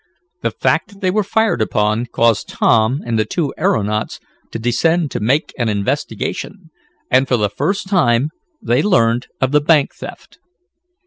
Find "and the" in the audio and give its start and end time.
3.05-3.23